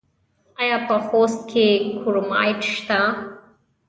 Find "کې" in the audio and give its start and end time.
1.51-1.67